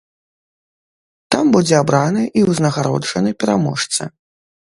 Там 1.35 1.45
будзе 1.55 1.75
абраны 1.83 2.23
і 2.41 2.47
ўзнагароджаны 2.49 3.29
пераможца. 3.45 4.01